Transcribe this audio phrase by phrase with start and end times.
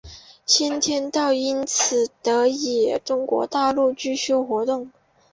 [0.47, 4.91] 先天道由此得以在中国大陆继续活动。